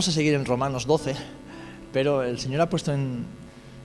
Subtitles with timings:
[0.00, 1.14] vamos a seguir en Romanos 12,
[1.92, 3.26] pero el Señor ha puesto en,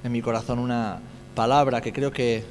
[0.04, 1.02] mi corazón una
[1.36, 2.42] palabra que creo que,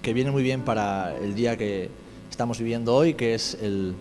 [0.00, 1.90] viene muy bien para el día que
[2.30, 3.96] estamos viviendo hoy, que es el,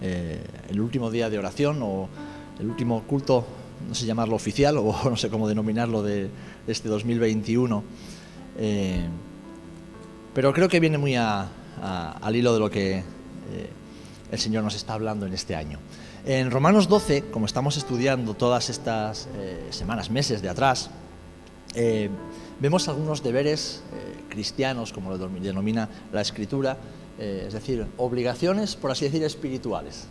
[0.00, 0.40] eh,
[0.78, 2.08] último día de oración o
[2.60, 3.44] el último culto,
[3.88, 6.30] no sé llamarlo oficial o no sé cómo denominarlo de,
[6.68, 7.82] este 2021.
[8.58, 9.08] Eh,
[10.32, 13.02] pero creo que viene muy al hilo de lo que eh,
[14.30, 15.80] el Señor nos está hablando en este año.
[16.26, 20.90] En Romanos 12, como estamos estudiando todas estas eh, semanas, meses de atrás,
[21.74, 22.10] eh,
[22.60, 26.76] vemos algunos deberes eh, cristianos, como lo denomina la Escritura,
[27.18, 30.06] es decir, obligaciones, por así decir, espirituales.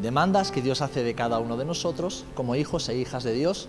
[0.00, 3.66] demandas que Dios hace de cada uno de nosotros como hijos e hijas de Dios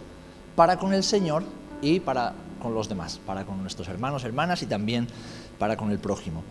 [0.56, 1.44] para con el Señor
[1.82, 2.34] y para
[2.66, 5.08] con los demás, para con nuestros hermanos, hermanas y también
[5.60, 6.42] para con el prójimo.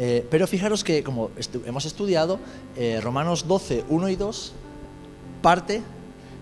[0.00, 1.30] Eh, pero fijaros que, como
[1.64, 2.40] hemos estudiado,
[2.74, 4.52] eh, Romanos 12, 1 y 2
[5.40, 5.80] parte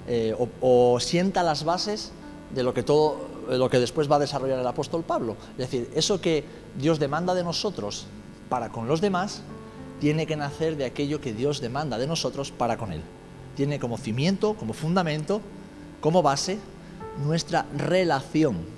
[0.06, 2.10] eh, o, sienta las bases
[2.54, 5.36] de lo que, todo, lo que después va a desarrollar el apóstol Pablo.
[5.58, 6.44] Es decir, eso que
[6.78, 8.06] Dios demanda de nosotros
[8.48, 9.42] para con los demás,
[10.00, 13.02] tiene que nacer de aquello que Dios demanda de nosotros para con Él.
[13.56, 15.42] Tiene como cimiento, como fundamento,
[16.00, 16.58] como base,
[17.22, 18.77] nuestra relación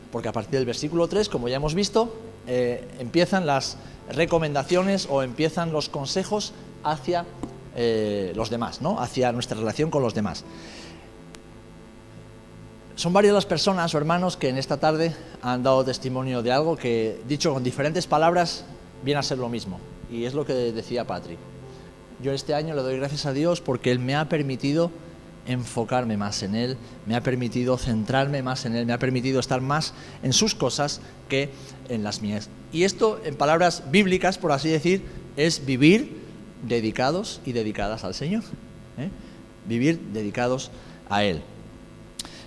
[0.11, 2.13] porque a partir del versículo 3, como ya hemos visto,
[2.47, 3.77] eh, empiezan las
[4.09, 7.25] recomendaciones o empiezan los consejos hacia
[7.75, 8.99] eh, los demás, ¿no?
[8.99, 10.43] hacia nuestra relación con los demás.
[12.95, 16.75] Son varias las personas o hermanos que en esta tarde han dado testimonio de algo
[16.75, 18.65] que, dicho con diferentes palabras,
[19.03, 19.79] viene a ser lo mismo.
[20.11, 21.39] Y es lo que decía Patrick.
[22.21, 24.91] Yo este año le doy gracias a Dios porque Él me ha permitido
[25.45, 29.61] enfocarme más en Él, me ha permitido centrarme más en Él, me ha permitido estar
[29.61, 29.93] más
[30.23, 31.49] en sus cosas que
[31.89, 32.49] en las mías.
[32.71, 35.03] Y esto, en palabras bíblicas, por así decir,
[35.35, 36.21] es vivir
[36.63, 38.43] dedicados y dedicadas al Señor.
[38.97, 39.09] ¿eh?
[39.67, 40.71] Vivir dedicados
[41.09, 41.41] a Él.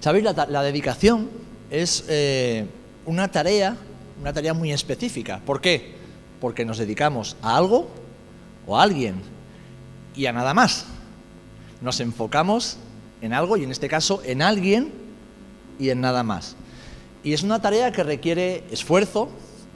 [0.00, 0.25] ¿Sabéis?
[0.25, 1.31] La, dedicación
[1.71, 2.66] es eh,
[3.06, 3.77] una tarea,
[4.21, 5.41] una tarea muy específica.
[5.44, 5.94] ¿Por qué?
[6.41, 7.88] Porque nos dedicamos a algo
[8.66, 9.16] o a alguien
[10.15, 10.87] y a nada más.
[11.81, 12.78] Nos enfocamos
[13.24, 14.92] en algo y en este caso en alguien
[15.78, 16.56] y en nada más.
[17.22, 19.30] Y es una tarea que requiere esfuerzo,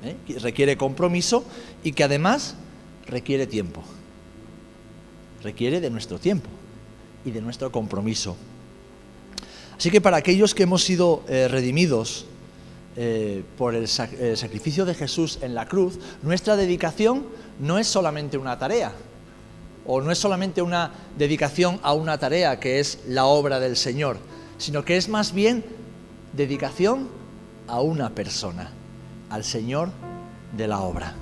[0.04, 0.16] ¿eh?
[0.40, 1.44] requiere compromiso
[1.82, 2.56] y que además
[3.06, 3.82] requiere tiempo.
[5.42, 6.50] Requiere de nuestro tiempo
[7.24, 8.36] y de nuestro compromiso.
[9.78, 12.26] Así que para aquellos que hemos sido eh, redimidos
[12.96, 17.24] eh, por el sacrificio de Jesús en la cruz, nuestra dedicación
[17.60, 18.92] no es solamente una tarea,
[19.88, 24.18] o no es solamente una dedicación a una tarea que es la obra del Señor,
[24.58, 25.64] sino que es más bien
[26.34, 27.08] dedicación
[27.66, 28.70] a una persona,
[29.30, 29.90] al Señor
[30.56, 31.14] de la obra.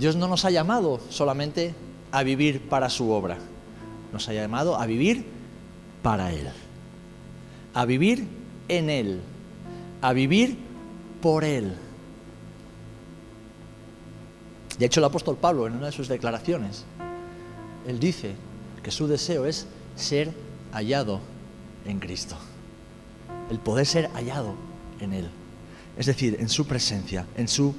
[0.00, 1.74] Dios no nos ha llamado solamente
[2.10, 3.38] a vivir para su obra,
[4.12, 5.26] nos ha llamado a vivir
[6.02, 6.48] para Él,
[7.72, 8.26] a vivir
[8.66, 9.20] en Él,
[10.02, 10.58] a vivir
[11.22, 11.74] por Él.
[14.78, 16.84] De hecho, el apóstol Pablo, en una de sus declaraciones,
[17.86, 18.34] él dice
[18.82, 19.66] que su deseo es
[19.96, 20.32] ser
[20.72, 21.20] hallado
[21.84, 22.36] en Cristo.
[23.50, 24.54] El poder ser hallado
[25.00, 25.28] en Él.
[25.96, 27.74] Es decir, en su presencia, en su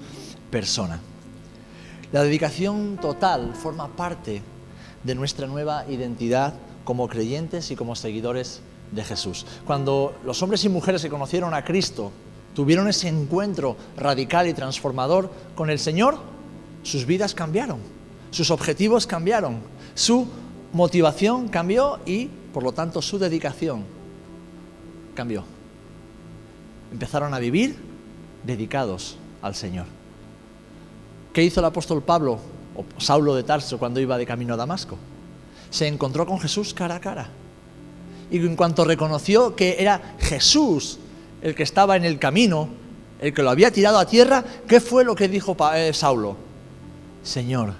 [0.51, 0.99] persona.
[2.11, 4.41] La dedicación total forma parte
[5.03, 8.61] de nuestra nueva identidad como creyentes y como seguidores
[8.91, 9.45] de Jesús.
[9.65, 12.11] Cuando los hombres y mujeres que conocieron a Cristo
[12.55, 16.17] tuvieron ese encuentro radical y transformador con el Señor,
[16.83, 17.79] sus vidas cambiaron,
[18.31, 19.59] sus objetivos cambiaron,
[19.95, 20.27] su
[20.73, 23.83] motivación cambió y, por lo tanto, su dedicación
[25.15, 25.43] cambió.
[26.91, 27.77] Empezaron a vivir
[28.43, 29.85] dedicados al Señor.
[31.33, 32.39] ¿Qué hizo el apóstol Pablo
[32.75, 34.97] o Saulo de Tarso cuando iba de camino a Damasco?
[35.69, 37.29] Se encontró con Jesús cara a cara.
[38.31, 40.99] Y en cuanto reconoció que era Jesús
[41.41, 42.69] el que estaba en el camino,
[43.19, 46.48] el que lo había tirado a tierra, ¿qué fue lo que dijo eh, Saulo?
[47.23, 47.73] Señor,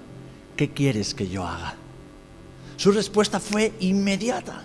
[0.56, 1.74] ¿qué quieres que yo haga?
[2.76, 4.62] Su respuesta fue inmediata.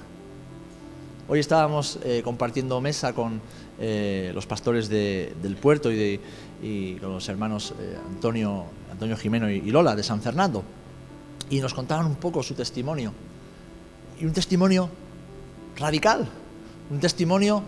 [1.28, 3.42] Hoy estábamos eh, compartiendo mesa con
[3.80, 6.20] eh, los pastores del puerto y,
[7.02, 10.64] con los hermanos eh, Antonio, Antonio Jimeno y, Lola de San Fernando
[11.50, 13.12] y nos contaban un poco su testimonio.
[14.20, 14.90] y un testimonio
[15.78, 16.28] radical,
[16.90, 17.64] un testimonio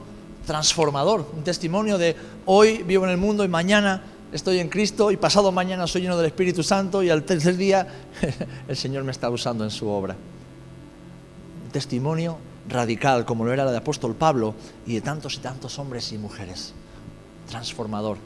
[0.45, 2.15] transformador, un testimonio de
[2.45, 4.01] hoy vivo en el mundo y mañana
[4.31, 7.88] estoy en Cristo y pasado mañana soy lleno del Espíritu Santo y al tercer día
[8.68, 10.15] el Señor me está usando en su obra.
[11.71, 12.38] Testimonio
[12.68, 16.18] radical como lo era la de apóstol Pablo y de tantos y tantos hombres y
[16.18, 16.74] mujeres.
[17.50, 18.18] Transformador.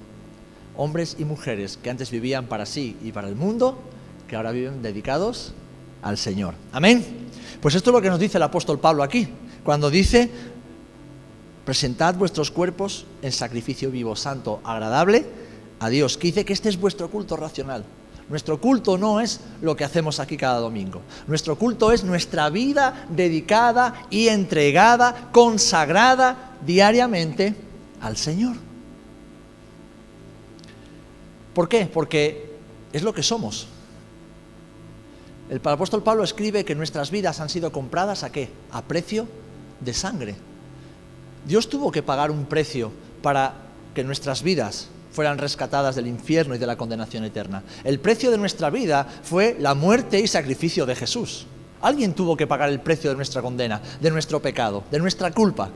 [0.78, 3.80] Hombres y mujeres que antes vivían para sí y para el mundo,
[4.28, 5.54] que ahora viven dedicados
[6.02, 6.56] al Señor.
[6.72, 7.06] Amén.
[7.62, 9.28] Pues esto es lo que nos dice el apóstol Pablo aquí,
[9.64, 10.32] cuando dice,
[11.66, 15.41] presentad vuestros cuerpos en sacrificio vivo, santo, agradable
[15.82, 17.84] a Dios, que dice que este es vuestro culto racional.
[18.30, 21.02] Nuestro culto no es lo que hacemos aquí cada domingo.
[21.26, 27.56] Nuestro culto es nuestra vida dedicada y entregada, consagrada diariamente
[28.00, 28.58] al Señor.
[31.56, 31.88] ¿Por qué?
[31.88, 32.58] Porque
[32.94, 33.68] es lo que somos.
[35.50, 38.50] El apóstol Pablo escribe que nuestras vidas han sido compradas a qué?
[38.72, 39.28] A precio
[39.80, 40.36] de sangre.
[41.48, 42.92] Dios tuvo que pagar un precio
[43.24, 43.56] para
[43.96, 47.64] que nuestras vidas fueran rescatadas del infierno y de la condenación eterna.
[47.84, 51.48] El precio de nuestra vida fue la muerte y sacrificio de Jesús.
[51.82, 55.70] Alguien tuvo que pagar el precio de nuestra condena, de nuestro pecado, de nuestra culpa.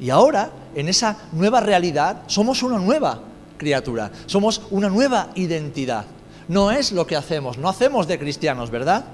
[0.00, 3.20] Y ahora, en esa nueva realidad, somos una nueva
[3.56, 6.06] criatura, somos una nueva identidad
[6.48, 9.04] no es lo que hacemos, no hacemos de cristianos, ¿verdad?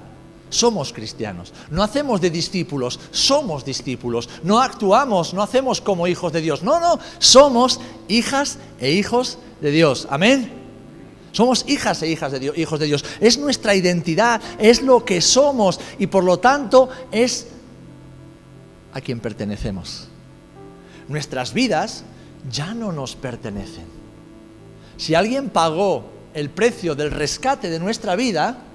[0.51, 6.41] Somos cristianos, no hacemos de discípulos, somos discípulos, no actuamos, no hacemos como hijos de
[6.41, 10.51] Dios, no, no, somos hijas e hijos de Dios, amén.
[11.31, 13.05] Somos hijas e hijas de Dios, hijos de Dios.
[13.21, 17.47] Es nuestra identidad, es lo que somos y por lo tanto es
[18.93, 20.09] a quien pertenecemos.
[21.07, 22.03] Nuestras vidas
[22.51, 23.85] ya no nos pertenecen.
[24.97, 26.03] Si alguien pagó
[26.33, 28.65] el precio del rescate de nuestra vida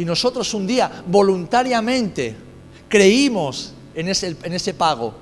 [0.00, 2.34] y nosotros un día voluntariamente
[2.88, 5.12] creímos en ese, en ese pago,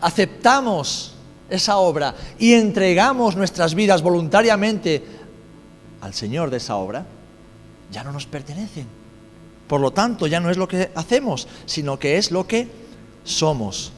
[0.00, 1.14] aceptamos
[1.50, 5.02] esa obra y entregamos nuestras vidas voluntariamente
[6.00, 7.04] al Señor de esa obra,
[7.90, 8.86] ya no nos pertenecen.
[9.66, 12.68] Por lo tanto, ya no es lo que hacemos, sino que es lo que
[13.24, 13.90] somos.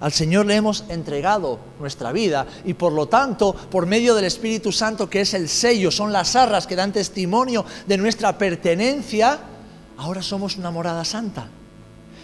[0.00, 4.72] Al Señor le hemos entregado nuestra vida y por lo tanto, por medio del Espíritu
[4.72, 9.38] Santo, que es el sello, son las arras que dan testimonio de nuestra pertenencia,
[10.00, 11.48] ahora somos una morada santa.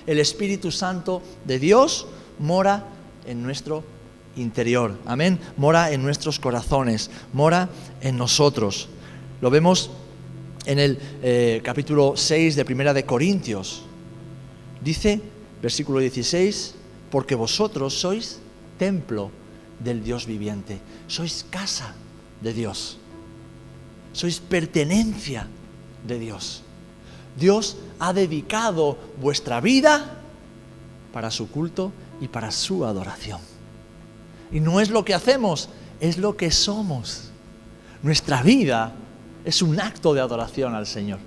[0.07, 2.07] El Espíritu Santo de Dios
[2.39, 2.85] mora
[3.27, 3.85] en nuestro
[4.37, 4.99] interior.
[5.05, 5.39] Amén.
[5.59, 7.69] Mora en nuestros corazones, mora
[8.01, 8.89] en nosotros.
[9.43, 9.91] Lo vemos
[10.65, 13.83] en el eh, capítulo 6 de Primera de Corintios.
[14.83, 15.21] Dice,
[15.61, 16.75] versículo 16,
[17.11, 18.39] porque vosotros sois
[18.79, 19.31] templo
[19.81, 21.95] del Dios viviente, sois casa
[22.41, 22.97] de Dios,
[24.13, 25.47] sois pertenencia
[26.07, 26.66] de Dios.
[27.37, 30.19] Dios ha dedicado vuestra vida
[31.13, 33.41] para su culto y para su adoración.
[34.51, 35.69] Y no es lo que hacemos,
[36.01, 37.31] es lo que somos.
[38.03, 38.93] Nuestra vida
[39.45, 41.19] es un acto de adoración al Señor.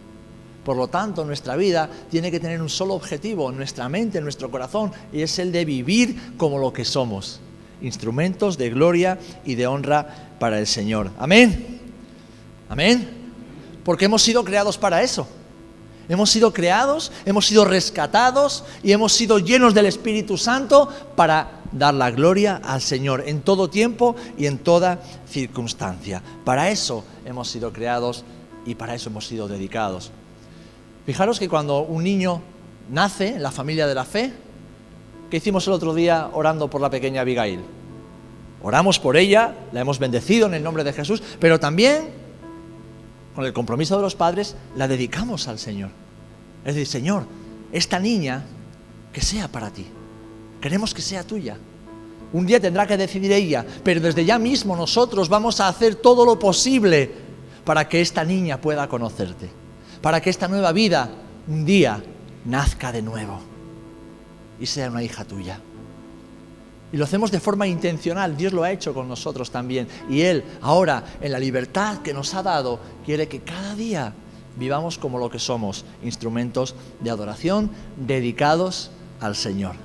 [0.63, 4.23] Por lo tanto, nuestra vida tiene que tener un solo objetivo en nuestra mente, en
[4.23, 7.39] nuestro corazón, y es el de vivir como lo que somos,
[7.81, 11.11] instrumentos de gloria y de honra para el Señor.
[11.17, 11.79] Amén.
[12.67, 13.09] Amén.
[13.83, 15.27] Porque hemos sido creados para eso.
[16.09, 21.93] Hemos sido creados, hemos sido rescatados y hemos sido llenos del Espíritu Santo para dar
[21.93, 24.99] la gloria al Señor en todo tiempo y en toda
[25.29, 26.21] circunstancia.
[26.43, 28.25] Para eso hemos sido creados
[28.65, 30.11] y para eso hemos sido dedicados.
[31.05, 32.41] Fijaros que cuando un niño
[32.89, 34.33] nace en la familia de la fe,
[35.29, 37.61] ¿qué hicimos el otro día orando por la pequeña Abigail?
[38.61, 42.09] Oramos por ella, la hemos bendecido en el nombre de Jesús, pero también,
[43.35, 45.91] con el compromiso de los padres, la dedicamos al Señor.
[46.65, 47.25] Es decir, Señor,
[47.71, 48.43] esta niña,
[49.13, 49.85] que sea para ti.
[50.61, 51.57] Queremos que sea tuya.
[52.33, 56.25] Un día tendrá que decidir ella, pero desde ya mismo nosotros vamos a hacer todo
[56.25, 57.11] lo posible
[57.63, 59.59] para que esta niña pueda conocerte
[60.01, 61.09] para que esta nueva vida
[61.47, 62.01] un día
[62.45, 63.39] nazca de nuevo
[64.59, 65.61] y sea una hija tuya.
[66.91, 69.87] Y lo hacemos de forma intencional, Dios lo ha hecho con nosotros también.
[70.09, 74.13] Y Él, ahora, en la libertad que nos ha dado, quiere que cada día
[74.57, 79.75] vivamos como lo que somos, instrumentos de adoración dedicados al Señor,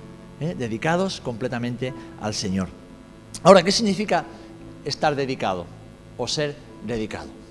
[0.41, 0.55] ¿eh?
[0.59, 2.69] dedicados completamente al Señor.
[3.43, 4.25] Ahora, ¿qué significa
[4.85, 5.67] estar dedicado
[6.17, 6.57] o ser
[6.87, 7.44] dedicado?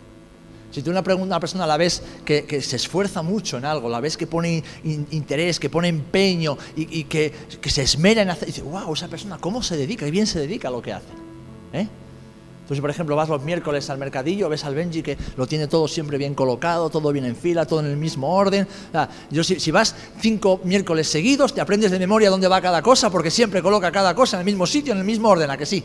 [0.73, 4.17] Si tú una, una persona la ves que, se esfuerza mucho en algo, la ves
[4.17, 7.31] que pone interés, que pone empeño y, que,
[7.67, 10.07] se esmera en hacer, dice, wow, esa persona, ¿cómo se dedica?
[10.07, 11.05] Y bien se dedica a lo que hace.
[11.73, 11.87] ¿eh?
[12.67, 15.87] Si por ejemplo vas los miércoles al mercadillo, ves al Benji que lo tiene todo
[15.87, 18.67] siempre bien colocado, todo bien en fila, todo en el mismo orden.
[19.29, 23.11] yo, si, si, vas cinco miércoles seguidos, te aprendes de memoria dónde va cada cosa,
[23.11, 25.67] porque siempre coloca cada cosa en el mismo sitio, en el mismo orden, ¿a que
[25.67, 25.83] sí?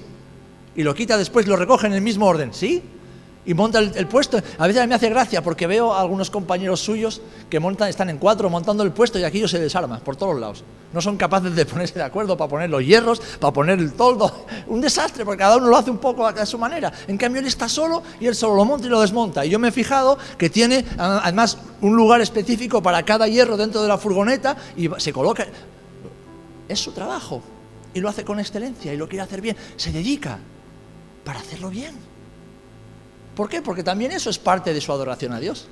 [0.76, 2.82] Y lo quita después y lo recoge en el mismo orden, ¿sí?
[3.48, 4.38] Y monta el, puesto.
[4.58, 8.18] A veces me hace gracia porque veo a algunos compañeros suyos que montan, están en
[8.18, 10.62] cuatro montando el puesto y aquello se desarma por todos lados.
[10.92, 14.44] No son capaces de ponerse de acuerdo para poner los hierros, para poner el toldo.
[14.66, 16.92] Un desastre porque cada uno lo hace un poco a su manera.
[17.06, 19.46] En cambio él está solo y él solo lo monta y lo desmonta.
[19.46, 23.80] Y yo me he fijado que tiene además un lugar específico para cada hierro dentro
[23.80, 25.46] de la furgoneta y se coloca.
[26.68, 27.40] Es su trabajo
[27.94, 29.56] y lo hace con excelencia y lo quiere hacer bien.
[29.76, 30.38] Se dedica
[31.24, 32.17] para hacerlo bien.
[33.38, 33.62] ¿Por qué?
[33.62, 35.68] Porque también eso es parte de su adoración a Dios.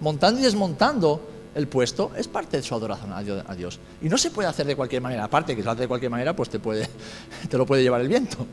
[0.00, 3.78] Montando y desmontando el puesto es parte de su adoración a Dios.
[4.00, 5.24] Y no se puede hacer de cualquier manera.
[5.24, 6.48] Aparte que lo hace de cualquier manera, pues
[7.50, 8.46] te, lo puede llevar el viento.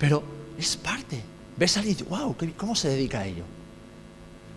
[0.00, 0.20] Pero
[0.58, 1.22] es parte.
[1.56, 3.44] Ves a alguien wow, ¿cómo se dedica a ello?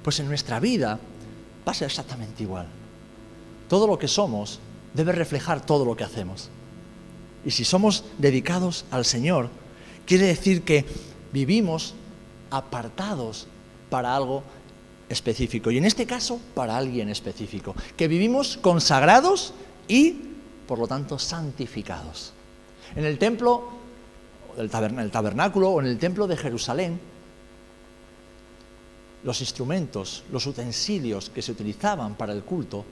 [0.01, 0.97] Pues en nuestra vida
[1.67, 2.65] va a ser exactamente igual.
[3.69, 4.59] Todo lo que somos
[4.95, 6.49] debe reflejar todo lo que hacemos.
[7.45, 9.51] Y si somos dedicados al Señor,
[10.07, 10.87] quiere decir que
[11.31, 11.93] vivimos
[12.51, 13.47] apartados
[13.89, 14.43] para algo
[15.09, 15.71] específico.
[15.71, 17.75] Y en este caso, para alguien específico.
[17.97, 19.53] Que vivimos consagrados
[19.87, 20.15] y,
[20.67, 22.33] por lo tanto, santificados.
[22.95, 23.69] En el templo,
[24.57, 26.99] el, tabernáculo o en el templo de Jerusalén,
[29.23, 32.85] los instrumentos, los utensilios que se utilizaban para el culto,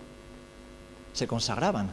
[1.14, 1.90] se consagraban.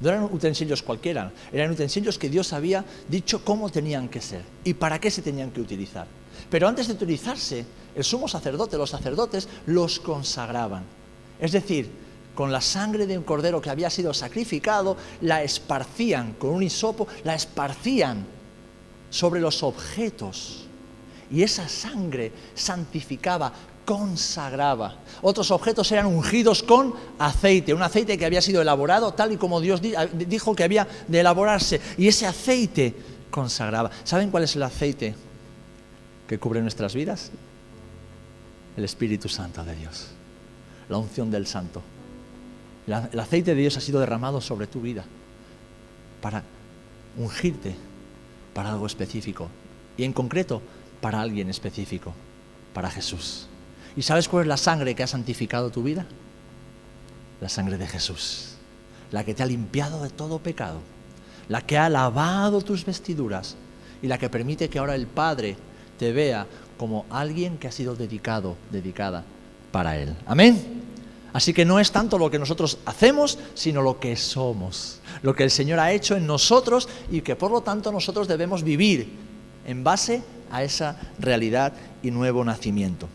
[0.00, 4.74] No eran utensilios cualquiera, eran utensilios que Dios había dicho cómo tenían que ser y
[4.74, 6.19] para qué se tenían que utilizar.
[6.48, 10.84] Pero antes de utilizarse, el sumo sacerdote, los sacerdotes, los consagraban.
[11.40, 11.90] Es decir,
[12.34, 17.06] con la sangre de un cordero que había sido sacrificado, la esparcían con un hisopo,
[17.24, 18.24] la esparcían
[19.10, 20.66] sobre los objetos.
[21.30, 23.52] Y esa sangre santificaba,
[23.84, 24.96] consagraba.
[25.22, 29.60] Otros objetos eran ungidos con aceite, un aceite que había sido elaborado tal y como
[29.60, 29.80] Dios
[30.12, 31.80] dijo que había de elaborarse.
[31.98, 32.94] Y ese aceite
[33.30, 33.90] consagraba.
[34.04, 35.14] ¿Saben cuál es el aceite
[36.30, 37.32] que cubre nuestras vidas?
[38.76, 40.10] El Espíritu Santo de Dios,
[40.88, 41.82] la unción del Santo.
[42.86, 45.04] el aceite de Dios ha sido derramado sobre tu vida
[46.22, 46.44] para
[47.16, 47.74] ungirte
[48.54, 49.48] para algo específico
[49.96, 50.62] y en concreto
[51.00, 52.14] para alguien específico,
[52.74, 53.48] para Jesús.
[53.96, 56.06] ¿Y sabes cuál es la sangre que ha santificado tu vida?
[57.40, 58.54] La sangre de Jesús,
[59.10, 60.78] la que te ha limpiado de todo pecado,
[61.48, 63.56] la que ha lavado tus vestiduras
[64.00, 65.56] y la que permite que ahora el Padre
[66.00, 66.46] te vea
[66.78, 69.22] como alguien que ha sido dedicado, dedicada
[69.70, 70.16] para Él.
[70.24, 70.80] Amén.
[71.34, 75.44] Así que no es tanto lo que nosotros hacemos, sino lo que somos, lo que
[75.44, 79.12] el Señor ha hecho en nosotros y que por lo tanto nosotros debemos vivir
[79.66, 83.06] en base a esa realidad y nuevo nacimiento.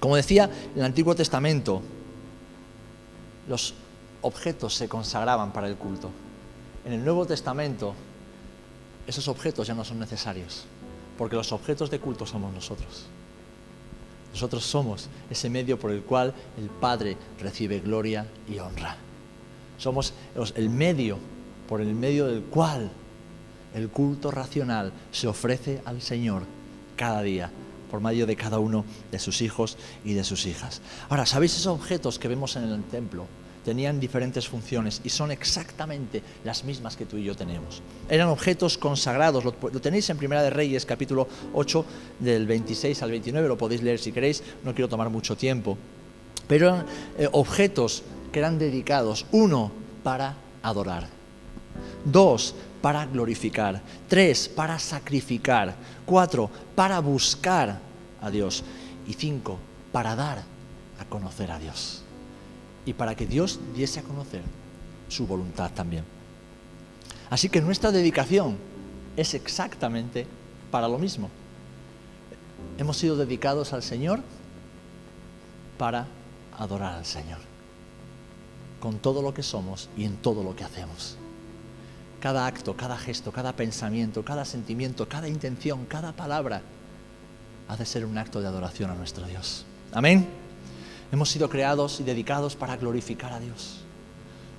[0.00, 1.82] Como decía, en el Antiguo Testamento
[3.46, 3.74] los
[4.22, 6.10] objetos se consagraban para el culto.
[6.84, 7.94] En el Nuevo Testamento
[9.06, 10.66] esos objetos ya no son necesarios
[11.18, 13.06] porque los objetos de culto somos nosotros.
[14.32, 18.96] Nosotros somos ese medio por el cual el Padre recibe gloria y honra.
[19.78, 20.14] Somos
[20.54, 21.18] el medio
[21.68, 22.90] por el medio del cual
[23.74, 26.44] el culto racional se ofrece al Señor
[26.96, 27.50] cada día,
[27.90, 30.80] por medio de cada uno de sus hijos y de sus hijas.
[31.08, 33.26] Ahora, ¿sabéis esos objetos que vemos en el templo?
[33.64, 37.82] Tenían diferentes funciones y son exactamente las mismas que tú y yo tenemos.
[38.08, 41.84] Eran objetos consagrados, lo, tenéis en Primera de Reyes, capítulo 8,
[42.18, 45.78] del 26 al 29, lo podéis leer si queréis, no quiero tomar mucho tiempo.
[46.48, 46.86] Pero eran
[47.18, 48.02] eh, objetos
[48.32, 49.70] que eran dedicados, uno,
[50.02, 51.08] para adorar,
[52.04, 57.78] dos, para glorificar, tres, para sacrificar, cuatro, para buscar
[58.20, 58.64] a Dios
[59.06, 59.58] y cinco,
[59.92, 60.42] para dar
[60.98, 62.01] a conocer a Dios
[62.84, 64.42] y para que Dios diese a conocer
[65.08, 66.04] su voluntad también.
[67.30, 68.56] Así que nuestra dedicación
[69.16, 70.26] es exactamente
[70.70, 71.30] para lo mismo.
[72.78, 74.20] Hemos sido dedicados al Señor
[75.78, 76.06] para
[76.58, 77.38] adorar al Señor,
[78.80, 81.16] con todo lo que somos y en todo lo que hacemos.
[82.20, 86.62] Cada acto, cada gesto, cada pensamiento, cada sentimiento, cada intención, cada palabra,
[87.68, 89.64] ha de ser un acto de adoración a nuestro Dios.
[89.92, 90.41] Amén.
[91.12, 93.82] Hemos sido creados y dedicados para glorificar a Dios.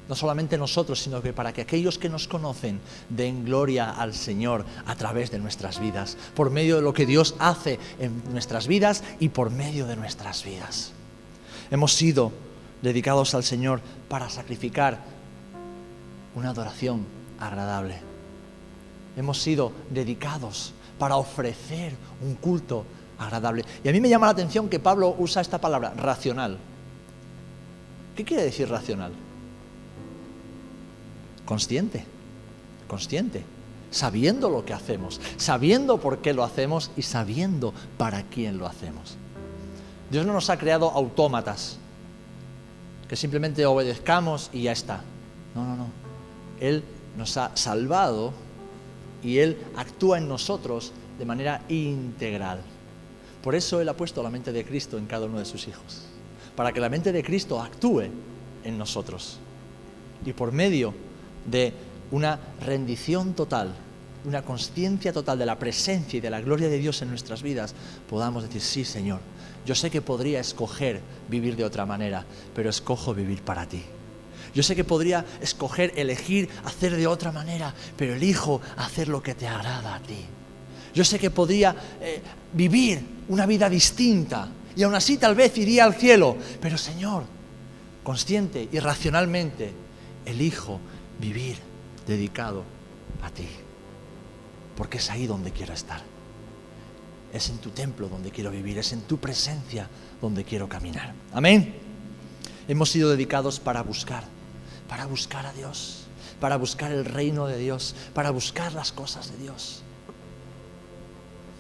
[0.08, 2.80] No solamente nosotros, sino que para que aquellos que nos conocen
[3.10, 7.36] den gloria al Señor a través de nuestras vidas, por medio de lo que Dios
[7.40, 10.92] hace en nuestras vidas y por medio de nuestras vidas.
[11.72, 12.32] Hemos sido
[12.84, 15.00] dedicados al Señor para sacrificar
[16.36, 17.06] una adoración
[17.40, 17.96] agradable.
[19.18, 22.86] Hemos sido dedicados para ofrecer un culto
[23.84, 26.58] Y a mí me llama la atención que Pablo usa esta palabra, racional.
[28.16, 29.12] ¿Qué quiere decir racional?
[31.46, 32.06] Consciente,
[32.88, 33.44] consciente,
[33.92, 39.18] sabiendo lo que hacemos, sabiendo por qué lo hacemos y sabiendo para quién lo hacemos.
[40.10, 41.78] Dios no nos ha creado autómatas,
[43.08, 45.02] que simplemente obedezcamos y ya está.
[45.56, 45.88] No, no, no.
[46.60, 46.84] Él
[47.18, 48.34] nos ha salvado
[49.24, 52.62] y Él actúa en nosotros de manera integral.
[53.44, 56.04] Por eso Él ha puesto la mente de Cristo en cada uno de sus hijos,
[56.56, 58.04] para que la mente de Cristo actúe
[58.64, 59.38] en nosotros.
[60.26, 60.94] Y por medio
[61.46, 61.74] de
[62.12, 63.76] una rendición total,
[64.24, 67.76] una conciencia total de la presencia y de la gloria de Dios en nuestras vidas,
[68.10, 69.20] podamos decir, sí Señor,
[69.66, 73.84] yo sé que podría escoger vivir de otra manera, pero escojo vivir para ti.
[74.56, 79.36] Yo sé que podría escoger, elegir, hacer de otra manera, pero elijo hacer lo que
[79.36, 80.26] te agrada a ti.
[80.94, 82.22] Yo sé que podría eh,
[82.54, 87.24] vivir una vida distinta y aún así tal vez iría al cielo, pero Señor,
[88.04, 89.72] consciente y racionalmente,
[90.26, 90.80] elijo
[91.20, 91.58] vivir
[92.08, 92.64] dedicado
[93.22, 93.48] a ti,
[94.76, 96.02] porque es ahí donde quiero estar.
[97.32, 99.90] Es en tu templo donde quiero vivir, es en tu presencia
[100.22, 101.14] donde quiero caminar.
[101.34, 101.76] Amén.
[102.68, 104.24] Hemos sido dedicados para buscar,
[104.88, 106.06] para buscar a Dios,
[106.40, 109.83] para buscar el reino de Dios, para buscar las cosas de Dios.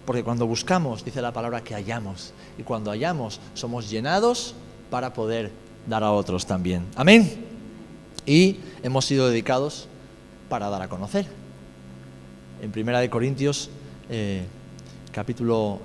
[0.06, 2.34] Porque cuando buscamos, dice la palabra que hallamos.
[2.58, 4.56] Y cuando hallamos, somos llenados
[4.90, 5.52] para poder
[5.88, 6.86] dar a otros también.
[6.96, 7.46] Amén.
[8.26, 9.88] Y hemos sido dedicados
[10.50, 11.26] para dar a conocer.
[12.62, 13.70] En Primera de Corintios,
[14.10, 14.46] eh,
[15.12, 15.80] capítulo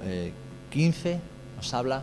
[0.71, 1.21] 15, eh,
[1.57, 2.03] nos habla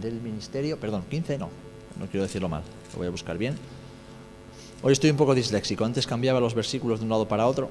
[0.00, 1.50] del ministerio, perdón, 15 no,
[1.98, 3.56] no quiero decirlo mal, lo voy a buscar bien.
[4.82, 7.70] Hoy estoy un poco disléxico, antes cambiaba los versículos de un lado para otro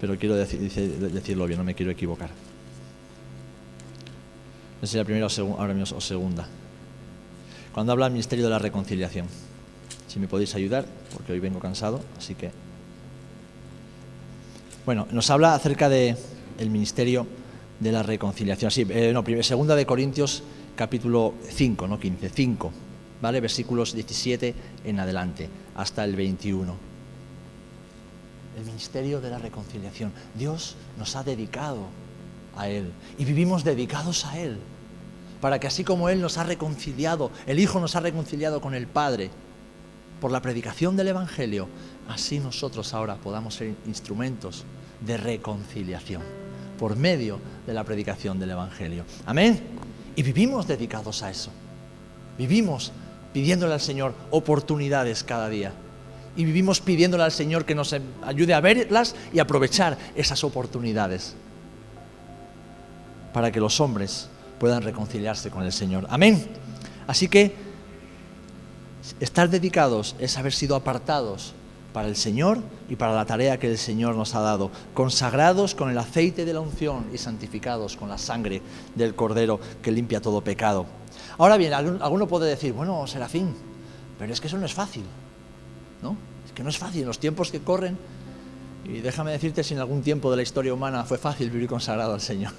[0.00, 2.30] pero quiero decirlo bien, no me quiero equivocar.
[4.80, 6.46] No sé si la primera o, ahora mismo, o segunda.
[7.74, 9.26] Cuando habla del ministerio de la reconciliación.
[10.08, 12.50] Si me podéis ayudar, porque hoy vengo cansado, así que.
[14.86, 16.16] Bueno, nos habla acerca del
[16.58, 17.26] el ministerio
[17.78, 18.70] de la reconciliación.
[18.70, 20.42] Sí, eh, no, segunda de Corintios,
[20.74, 22.72] capítulo 5, no 15, 5,
[23.20, 23.40] ¿vale?
[23.40, 26.89] Versículos 17 en adelante, hasta el 21
[28.56, 30.12] el ministerio de la reconciliación.
[30.34, 31.86] Dios nos ha dedicado
[32.56, 34.58] a Él y vivimos dedicados a Él,
[35.40, 38.86] para que así como Él nos ha reconciliado, el Hijo nos ha reconciliado con el
[38.86, 39.30] Padre
[40.20, 41.68] por la predicación del Evangelio,
[42.08, 44.64] así nosotros ahora podamos ser instrumentos
[45.00, 46.22] de reconciliación
[46.78, 49.04] por medio de la predicación del Evangelio.
[49.26, 49.60] Amén.
[50.16, 51.50] Y vivimos dedicados a eso.
[52.36, 52.92] Vivimos
[53.32, 55.72] pidiéndole al Señor oportunidades cada día
[56.36, 61.34] y vivimos pidiéndole al Señor que nos ayude a verlas y aprovechar esas oportunidades
[63.32, 66.06] para que los hombres puedan reconciliarse con el Señor.
[66.10, 66.46] Amén.
[67.06, 67.54] Así que
[69.18, 71.54] estar dedicados es haber sido apartados
[71.92, 75.90] para el Señor y para la tarea que el Señor nos ha dado, consagrados con
[75.90, 78.62] el aceite de la unción y santificados con la sangre
[78.94, 80.86] del Cordero que limpia todo pecado.
[81.38, 83.54] Ahora bien, alguno puede decir, bueno, Serafín,
[84.18, 85.04] pero es que eso no es fácil.
[86.02, 86.16] ¿No?
[86.46, 87.96] Es que no es fácil, en los tiempos que corren,
[88.84, 92.14] y déjame decirte si en algún tiempo de la historia humana fue fácil vivir consagrado
[92.14, 92.52] al Señor.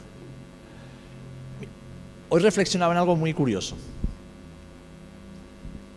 [2.30, 3.76] Hoy reflexionaba en algo muy curioso.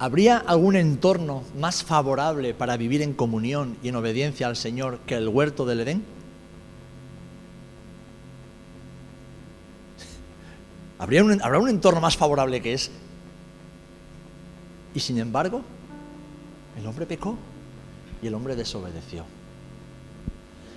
[0.00, 5.14] ¿Habría algún entorno más favorable para vivir en comunión y en obediencia al Señor que
[5.14, 6.04] el huerto del Edén?
[10.98, 12.90] ¿Habría un, ¿Habrá un entorno más favorable que ese?
[14.94, 15.62] Y sin embargo,
[16.78, 17.37] el hombre pecó
[18.22, 19.24] y el hombre desobedeció.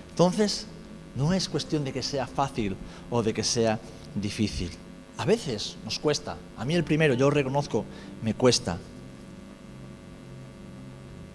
[0.09, 0.67] Entonces,
[1.15, 2.75] no es cuestión de que sea fácil
[3.09, 3.79] o de que sea
[4.15, 4.71] difícil.
[5.17, 6.37] A veces nos cuesta.
[6.57, 7.85] A mí el primero, yo reconozco,
[8.21, 8.77] me cuesta.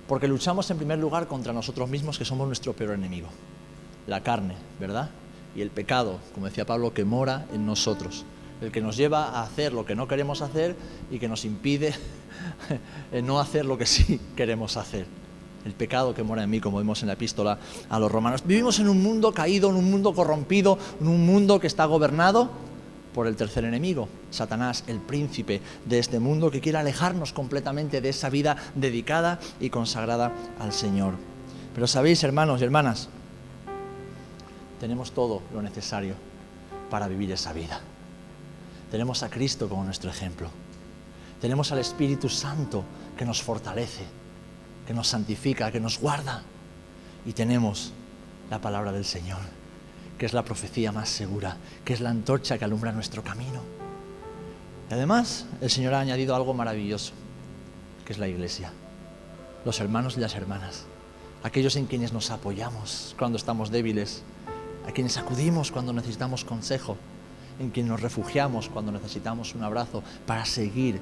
[0.07, 3.29] Porque luchamos en primer lugar contra nosotros mismos, que somos nuestro peor enemigo.
[4.07, 5.11] La carne, ¿verdad?
[5.57, 8.25] Y el pecado, como decía Pablo, que mora en nosotros.
[8.62, 10.77] El que nos lleva a hacer lo que no queremos hacer
[11.11, 11.92] y que nos impide
[13.25, 15.07] no hacer lo que sí queremos hacer.
[15.64, 17.59] El pecado que mora en mí, como vemos en la epístola
[17.90, 18.42] a los romanos.
[18.46, 22.51] Vivimos en un mundo caído, en un mundo corrompido, en un mundo que está gobernado
[23.12, 28.09] por el tercer enemigo, Satanás, el príncipe de este mundo que quiere alejarnos completamente de
[28.09, 31.14] esa vida dedicada y consagrada al Señor.
[31.75, 33.09] Pero sabéis, hermanos y hermanas,
[34.81, 36.14] tenemos todo lo necesario
[36.90, 37.81] para vivir esa vida.
[38.92, 40.48] Tenemos a Cristo como nuestro ejemplo.
[41.40, 42.85] Tenemos al Espíritu Santo
[43.18, 44.05] que nos fortalece,
[44.87, 46.42] que nos santifica, que nos guarda.
[47.26, 47.92] Y tenemos
[48.48, 49.40] la palabra del Señor
[50.22, 53.61] que es la profecía más segura, que es la antorcha que alumbra nuestro camino.
[54.88, 57.12] Y además, el Señor ha añadido algo maravilloso,
[58.07, 58.72] que es la iglesia,
[59.64, 60.85] los hermanos y las hermanas,
[61.42, 64.22] aquellos en quienes nos apoyamos cuando estamos débiles,
[64.87, 66.96] a quienes acudimos cuando necesitamos consejo,
[67.59, 71.01] en quienes nos refugiamos cuando necesitamos un abrazo para seguir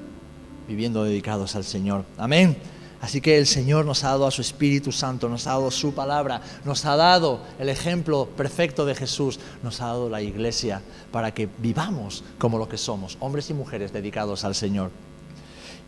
[0.69, 2.05] viviendo dedicados al Señor.
[2.17, 2.57] Amén.
[3.01, 5.95] Así que el Señor nos ha dado a su Espíritu Santo, nos ha dado su
[5.95, 11.33] palabra, nos ha dado el ejemplo perfecto de Jesús, nos ha dado la iglesia para
[11.33, 14.91] que vivamos como lo que somos, hombres y mujeres dedicados al Señor.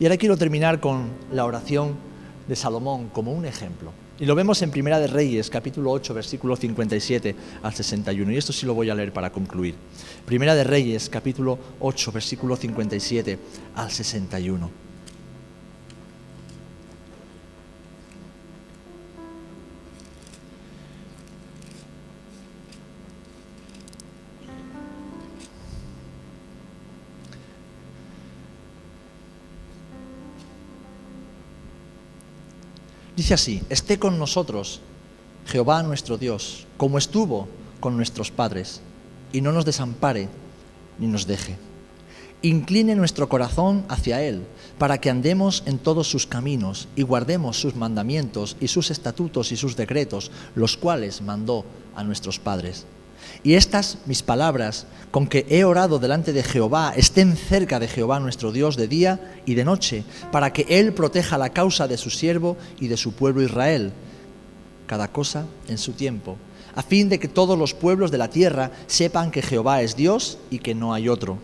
[0.00, 1.96] Y ahora quiero terminar con la oración
[2.48, 3.92] de Salomón como un ejemplo.
[4.22, 8.30] Y lo vemos en Primera de Reyes, capítulo 8, versículo 57 al 61.
[8.30, 9.74] Y esto sí lo voy a leer para concluir.
[10.24, 13.36] Primera de Reyes, capítulo 8, versículo 57
[13.74, 14.91] al 61.
[33.22, 34.80] Dice así, esté con nosotros
[35.46, 37.46] Jehová nuestro Dios, como estuvo
[37.78, 38.80] con nuestros padres,
[39.32, 40.28] y no nos desampare
[40.98, 41.56] ni nos deje.
[42.42, 44.42] Incline nuestro corazón hacia Él,
[44.76, 49.56] para que andemos en todos sus caminos y guardemos sus mandamientos y sus estatutos y
[49.56, 52.86] sus decretos, los cuales mandó a nuestros padres
[53.42, 58.20] y estas mis palabras, con que he orado delante de Jehová, estén cerca de Jehová
[58.20, 62.10] nuestro Dios de día y de noche, para que Él proteja la causa de su
[62.10, 63.92] siervo y de su pueblo Israel,
[64.86, 66.36] cada cosa en su tiempo,
[66.74, 70.38] a fin de que todos los pueblos de la tierra sepan que Jehová es Dios
[70.50, 71.38] y que no hay otro.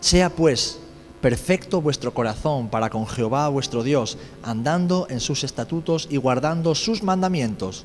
[0.00, 0.78] Sea pues
[1.20, 7.02] perfecto vuestro corazón para con Jehová vuestro Dios, andando en sus estatutos y guardando sus
[7.02, 7.84] mandamientos,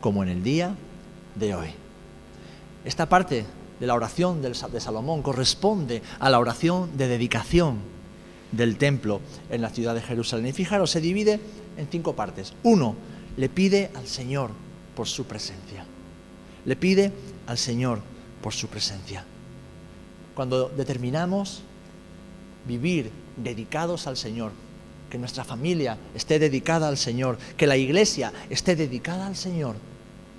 [0.00, 0.76] como en el día
[1.34, 1.85] de hoy.
[2.86, 3.44] Esta parte
[3.80, 7.78] de la oración de Salomón corresponde a la oración de dedicación
[8.52, 9.20] del templo
[9.50, 10.46] en la ciudad de Jerusalén.
[10.46, 11.40] Y fijaros, se divide
[11.76, 12.54] en cinco partes.
[12.62, 12.94] Uno,
[13.36, 14.52] le pide al Señor
[14.94, 15.84] por su presencia.
[16.64, 17.12] Le pide
[17.48, 18.02] al Señor
[18.40, 19.24] por su presencia.
[20.36, 21.62] Cuando determinamos
[22.68, 24.52] vivir dedicados al Señor,
[25.10, 29.74] que nuestra familia esté dedicada al Señor, que la iglesia esté dedicada al Señor,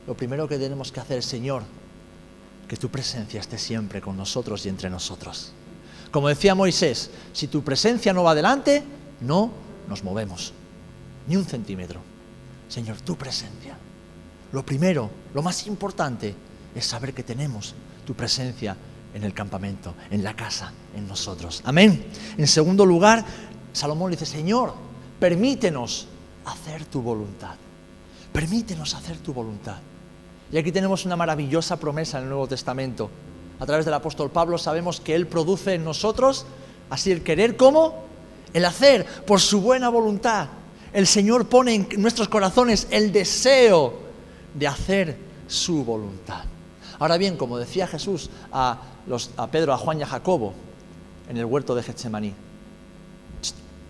[0.08, 1.64] lo primero que tenemos que hacer, Señor,
[2.68, 5.52] que tu presencia esté siempre con nosotros y entre nosotros.
[6.12, 8.84] Como decía Moisés, si tu presencia no va adelante,
[9.22, 9.52] no
[9.88, 10.54] nos movemos,
[11.28, 12.02] ni un centímetro.
[12.68, 13.78] Señor, tu presencia.
[14.52, 16.36] Lo primero, lo más importante,
[16.76, 17.74] es saber que tenemos
[18.06, 18.76] tu presencia
[19.14, 21.62] en el campamento, en la casa, en nosotros.
[21.66, 22.06] Amén.
[22.38, 23.26] En segundo lugar,
[23.74, 24.74] Salomón dice, Señor,
[25.20, 26.08] permítenos
[26.46, 27.56] hacer tu voluntad.
[28.32, 29.78] Permítenos hacer tu voluntad.
[30.52, 33.10] Y aquí tenemos una maravillosa promesa en el Nuevo Testamento.
[33.60, 36.46] A través del apóstol Pablo sabemos que Él produce en nosotros,
[36.90, 38.06] así el querer como
[38.54, 40.48] el hacer, por su buena voluntad.
[40.94, 43.94] El Señor pone en nuestros corazones el deseo
[44.54, 46.44] de hacer su voluntad.
[47.00, 48.80] Ahora bien, como decía Jesús a,
[49.52, 50.54] Pedro, a Juan y a Jacobo
[51.30, 52.34] en el huerto de Getsemaní,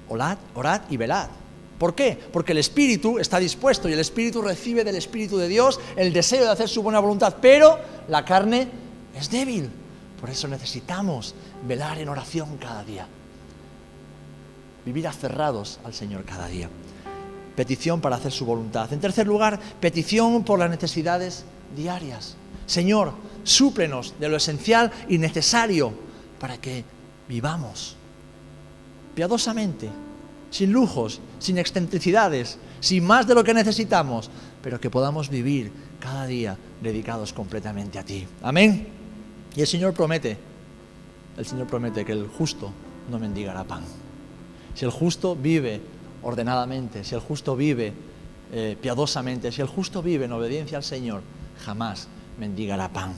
[0.10, 1.30] orad, orad y velad
[1.78, 2.18] ¿Por qué?
[2.32, 6.44] Porque el Espíritu está dispuesto y el Espíritu recibe del Espíritu de Dios el deseo
[6.44, 8.68] de hacer su buena voluntad, pero la carne
[9.16, 9.70] es débil.
[10.20, 11.36] Por eso necesitamos
[11.68, 13.08] velar en oración cada día.
[14.86, 16.70] Vivir aferrados al Señor cada día.
[17.56, 18.92] Petición para hacer su voluntad.
[18.92, 22.36] En tercer lugar, petición por las necesidades diarias.
[22.66, 23.14] Señor,
[23.44, 25.94] súplenos de lo esencial y necesario
[26.40, 26.84] para que
[27.28, 27.96] vivamos
[29.14, 29.90] piadosamente
[30.50, 34.30] sin lujos, sin excentricidades, sin más de lo que necesitamos,
[34.62, 38.28] pero que podamos vivir cada día dedicados completamente a ti.
[38.42, 38.88] Amén.
[39.56, 40.38] Y el Señor promete,
[41.38, 42.72] el Señor promete que el justo
[43.10, 43.84] no mendigará pan.
[44.76, 45.82] Si el justo vive
[46.22, 47.94] ordenadamente, si el justo vive
[48.52, 51.22] eh, piadosamente, si el justo vive en obediencia al Señor,
[51.66, 52.08] jamás
[52.40, 53.14] mendigará pan.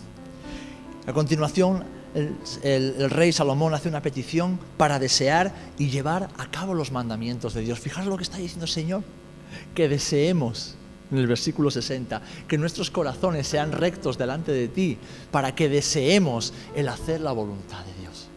[1.06, 6.92] A continuación, el, rey Salomón hace una petición para desear y llevar a cabo los
[6.92, 7.80] mandamientos de Dios.
[7.80, 9.04] Fijaros lo que está diciendo el Señor,
[9.76, 10.76] que deseemos,
[11.12, 14.98] en el versículo 60, que nuestros corazones sean rectos delante de ti,
[15.32, 18.28] para que deseemos el hacer la voluntad de Dios.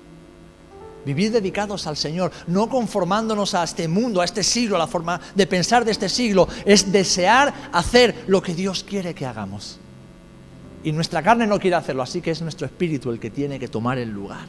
[1.05, 5.21] Vivir dedicados al Señor, no conformándonos a este mundo, a este siglo, a la forma
[5.35, 9.81] de pensar de este siglo, es desear hacer lo que Dios quiere que hagamos.
[10.85, 13.69] Y nuestra carne no quiere hacerlo, así que es nuestro espíritu el que tiene que
[13.69, 14.47] tomar el lugar.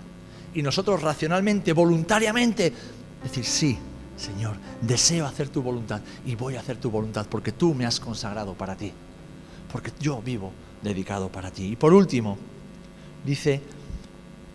[0.54, 2.74] Y nosotros racionalmente, voluntariamente,
[3.24, 3.78] decir, sí,
[4.18, 8.00] Señor, deseo hacer tu voluntad y voy a hacer tu voluntad porque tú me has
[8.00, 8.92] consagrado para ti.
[9.72, 11.72] Porque yo vivo dedicado para ti.
[11.72, 12.38] Y por último,
[13.26, 13.62] dice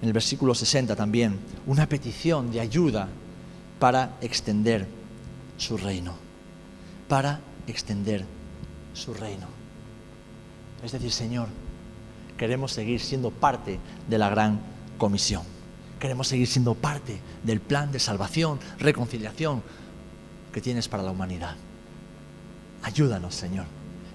[0.00, 3.08] en el versículo 60 también, una petición de ayuda
[3.78, 4.86] para extender
[5.56, 6.14] su reino,
[7.08, 8.24] para extender
[8.94, 9.48] su reino.
[10.84, 11.48] Es decir, Señor,
[12.38, 14.60] queremos seguir siendo parte de la gran
[14.96, 15.42] comisión.
[16.00, 19.62] Queremos seguir siendo parte del plan de salvación, reconciliación
[20.52, 21.56] que tienes para la humanidad.
[22.82, 23.66] Ayúdanos, Señor.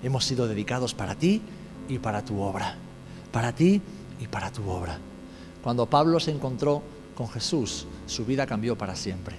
[0.02, 1.42] Hemos sido dedicados para ti
[1.88, 2.78] y para tu obra.
[3.32, 3.82] Para ti
[4.20, 4.98] y para tu obra.
[5.62, 6.82] Cuando Pablo se encontró
[7.16, 9.36] con Jesús, su vida cambió para siempre.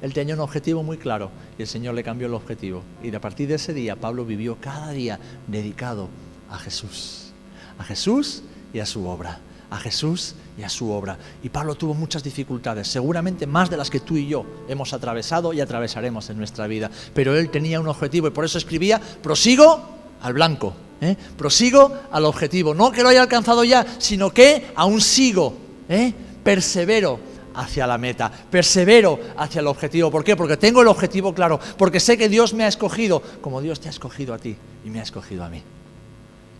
[0.00, 2.82] Él tenía un objetivo muy claro y el Señor le cambió el objetivo.
[3.02, 6.08] Y a partir de ese día, Pablo vivió cada día dedicado
[6.50, 7.33] a Jesús.
[7.78, 9.40] A Jesús y a su obra.
[9.70, 11.18] A Jesús y a su obra.
[11.42, 15.52] Y Pablo tuvo muchas dificultades, seguramente más de las que tú y yo hemos atravesado
[15.52, 16.90] y atravesaremos en nuestra vida.
[17.12, 19.80] Pero él tenía un objetivo y por eso escribía, prosigo
[20.22, 20.74] al blanco.
[21.00, 21.16] ¿eh?
[21.36, 22.74] Prosigo al objetivo.
[22.74, 25.56] No que lo haya alcanzado ya, sino que aún sigo.
[25.88, 26.12] ¿eh?
[26.42, 27.18] Persevero
[27.54, 30.10] hacia la meta, persevero hacia el objetivo.
[30.10, 30.36] ¿Por qué?
[30.36, 33.88] Porque tengo el objetivo claro, porque sé que Dios me ha escogido como Dios te
[33.88, 35.62] ha escogido a ti y me ha escogido a mí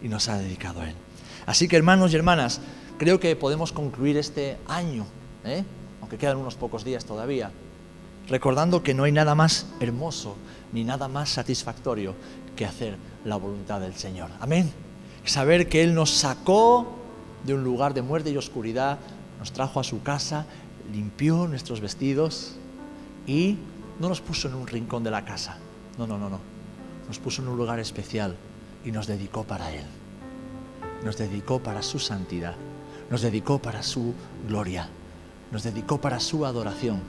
[0.05, 0.95] y nos ha dedicado Él.
[1.47, 2.61] Así que hermanos y hermanas,
[2.99, 5.07] creo que podemos concluir este año,
[5.45, 5.65] ¿eh?
[6.01, 7.51] aunque quedan unos pocos días todavía,
[8.29, 10.37] recordando que no hay nada más hermoso
[10.73, 12.15] ni nada más satisfactorio
[12.55, 14.31] que hacer la voluntad del Señor.
[14.41, 14.71] Amén.
[15.25, 16.87] Saber que Él nos sacó
[17.45, 18.99] de un lugar de muerte y oscuridad,
[19.39, 20.45] nos trajo a su casa,
[20.93, 22.57] limpió nuestros vestidos
[23.27, 23.57] y
[23.99, 25.57] no nos puso en un rincón de la casa.
[25.97, 26.41] No, no, no, no.
[27.09, 28.37] Nos puso en un lugar especial
[28.85, 29.85] y nos dedicó para Él.
[31.05, 32.55] Nos dedicó para su santidad.
[33.11, 34.15] Nos dedicó para su
[34.49, 34.89] gloria.
[35.51, 37.01] Nos dedicó para su adoración.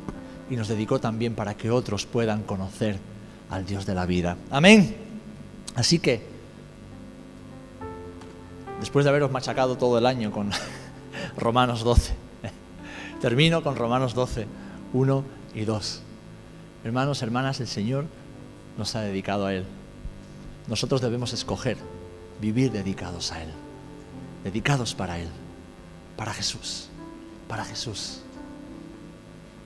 [0.50, 3.00] Y nos dedicó también para que otros puedan conocer
[3.50, 4.38] al Dios de la vida.
[4.52, 4.96] Amén.
[5.76, 6.22] Así que,
[8.80, 10.52] después de haberos machacado todo el año con
[11.38, 12.14] Romanos 12,
[13.22, 14.48] termino con Romanos 12,
[14.94, 15.24] 1
[15.56, 16.02] y 2.
[16.84, 18.06] Hermanos, hermanas, el Señor
[18.78, 19.66] nos ha dedicado a Él.
[20.68, 21.78] Nosotros debemos escoger
[22.42, 23.50] vivir dedicados a Él,
[24.44, 25.30] dedicados para Él,
[26.18, 26.88] para Jesús,
[27.48, 28.22] para Jesús.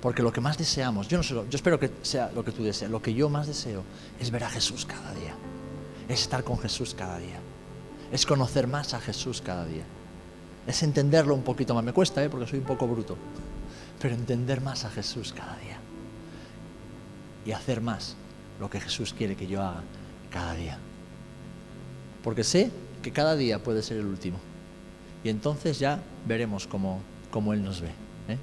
[0.02, 2.64] Porque lo que más deseamos, yo no sé, yo espero que sea lo que tú
[2.64, 3.84] deseas, lo que yo más deseo
[4.20, 5.36] es ver a Jesús cada día
[6.10, 7.40] es estar con Jesús cada día.
[8.12, 9.84] Es conocer más a Jesús cada día.
[10.66, 11.84] Es entenderlo un poquito más.
[11.84, 12.30] Me cuesta, ¿eh?
[12.30, 13.16] porque soy un poco bruto.
[14.02, 15.78] Pero entender más a Jesús cada día.
[17.46, 18.16] Y hacer más
[18.60, 19.84] lo que Jesús quiere que yo haga
[20.32, 20.80] cada día.
[22.24, 24.40] Porque sé que cada día puede ser el último.
[25.24, 27.02] Y entonces ya veremos cómo,
[27.32, 27.90] cómo Él nos ve.
[28.28, 28.38] ¿eh?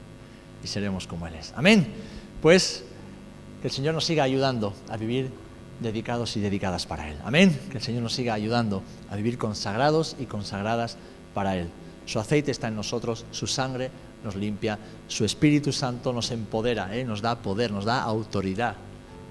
[0.63, 1.53] Y seremos como Él es.
[1.57, 1.87] Amén.
[2.43, 2.85] Pues
[3.61, 5.31] que el Señor nos siga ayudando a vivir
[5.81, 7.17] dedicados y dedicadas para Él.
[7.25, 7.59] Amén.
[7.71, 10.97] Que el Señor nos siga ayudando a vivir consagrados y consagradas
[11.35, 11.69] para Él.
[12.07, 13.91] Su aceite está en nosotros, su sangre
[14.23, 17.05] nos limpia, su Espíritu Santo nos empodera, ¿eh?
[17.05, 18.77] nos da poder, nos da autoridad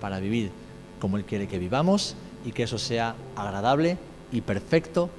[0.02, 0.52] para vivir
[1.00, 3.98] como Él quiere que vivamos y que eso sea agradable
[4.32, 5.10] y perfecto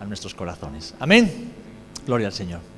[0.00, 0.94] a nuestros corazones.
[0.98, 1.52] Amén.
[2.06, 2.75] Gloria al Señor.